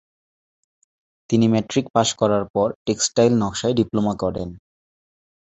তিনি 1.29 1.45
matric 1.47 1.85
pass 1.95 2.09
করার 2.19 2.43
পর 2.53 2.67
টেক্সটাইল 2.85 3.33
নকশায় 3.41 3.75
ডিপ্লোমা 3.79 4.13
করেন। 4.23 4.49